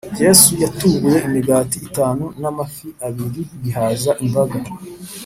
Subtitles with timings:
[0.23, 4.57] yesu yatubuye imigati itanu na amafi abiri bihaza imbaga